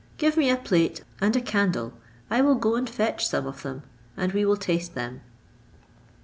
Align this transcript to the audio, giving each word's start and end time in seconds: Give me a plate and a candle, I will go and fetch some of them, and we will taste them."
Give 0.17 0.35
me 0.35 0.49
a 0.49 0.57
plate 0.57 1.03
and 1.19 1.35
a 1.35 1.41
candle, 1.41 1.93
I 2.31 2.41
will 2.41 2.55
go 2.55 2.75
and 2.75 2.89
fetch 2.89 3.27
some 3.27 3.45
of 3.45 3.61
them, 3.61 3.83
and 4.17 4.31
we 4.33 4.43
will 4.45 4.57
taste 4.57 4.95
them." 4.95 5.21